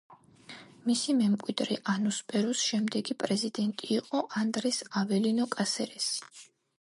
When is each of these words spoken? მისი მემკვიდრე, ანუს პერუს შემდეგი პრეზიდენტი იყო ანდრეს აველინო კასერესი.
მისი 0.85 1.13
მემკვიდრე, 1.17 1.75
ანუს 1.93 2.21
პერუს 2.31 2.63
შემდეგი 2.69 3.17
პრეზიდენტი 3.23 3.91
იყო 3.99 4.23
ანდრეს 4.41 4.81
აველინო 5.03 5.47
კასერესი. 5.57 6.47